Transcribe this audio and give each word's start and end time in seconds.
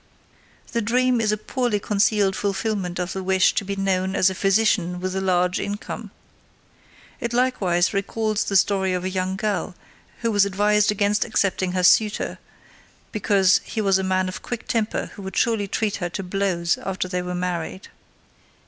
The 0.71 0.81
dream 0.81 1.21
is 1.21 1.31
a 1.31 1.37
poorly 1.37 1.79
concealed 1.79 2.35
fulfillment 2.35 2.97
of 2.97 3.13
the 3.13 3.21
wish 3.21 3.53
to 3.53 3.63
be 3.63 3.75
known 3.75 4.15
as 4.15 4.31
a 4.31 4.33
physician 4.33 4.99
with 4.99 5.15
a 5.15 5.21
large 5.21 5.59
income. 5.59 6.09
It 7.19 7.33
likewise 7.33 7.93
recalls 7.93 8.43
the 8.43 8.55
story 8.55 8.93
of 8.93 9.03
the 9.03 9.11
young 9.11 9.35
girl 9.35 9.75
who 10.21 10.31
was 10.31 10.43
advised 10.43 10.91
against 10.91 11.23
accepting 11.23 11.73
her 11.73 11.83
suitor 11.83 12.39
because 13.11 13.61
he 13.63 13.79
was 13.79 13.99
a 13.99 14.03
man 14.03 14.27
of 14.27 14.41
quick 14.41 14.67
temper 14.67 15.11
who 15.13 15.21
would 15.21 15.37
surely 15.37 15.67
treat 15.67 15.97
her 15.97 16.09
to 16.09 16.23
blows 16.23 16.79
after 16.79 17.07
they 17.07 17.21
were 17.21 17.35
married. 17.35 17.89